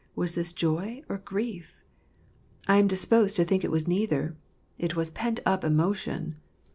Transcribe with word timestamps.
Was 0.15 0.33
this 0.33 0.51
joy 0.51 1.03
or 1.09 1.19
grief? 1.19 1.85
I 2.67 2.77
am 2.77 2.87
disposed 2.87 3.35
to 3.35 3.45
think 3.45 3.63
it 3.63 3.69
was 3.69 3.87
neither. 3.87 4.35
It 4.79 4.95
was 4.95 5.11
pent 5.11 5.41
up 5.45 5.63
emotion. 5.63 6.37